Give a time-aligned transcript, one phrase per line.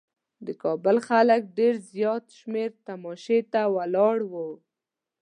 [0.45, 4.49] د کابل خلک ډېر زیات شمېر تماشې ته ولاړ وو.